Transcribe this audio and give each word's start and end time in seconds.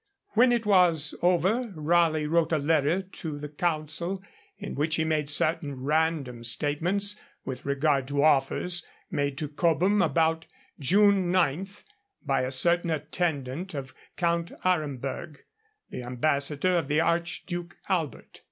When 0.29 0.51
it 0.51 0.65
was 0.65 1.13
over 1.21 1.71
Raleigh 1.75 2.25
wrote 2.25 2.51
a 2.51 2.57
letter 2.57 3.03
to 3.03 3.37
the 3.37 3.47
Council, 3.47 4.23
in 4.57 4.73
which 4.73 4.95
he 4.95 5.03
made 5.03 5.29
certain 5.29 5.79
random 5.79 6.43
statements 6.43 7.17
with 7.45 7.67
regard 7.67 8.07
to 8.07 8.23
offers 8.23 8.83
made 9.11 9.37
to 9.37 9.47
Cobham 9.47 10.01
about 10.01 10.47
June 10.79 11.29
9 11.31 11.67
by 12.25 12.41
a 12.41 12.49
certain 12.49 12.89
attendant 12.89 13.75
of 13.75 13.93
Count 14.17 14.51
Aremberg, 14.65 15.43
the 15.91 16.01
ambassador 16.01 16.77
of 16.77 16.87
the 16.87 16.99
Archduke 16.99 17.77
Albert. 17.87 18.39